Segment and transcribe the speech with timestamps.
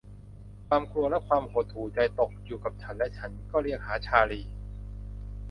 [0.67, 4.41] ความกลัวและความหดหู่ใจตกอยู่กับฉันและฉันก็เรียกหาชาร์ลี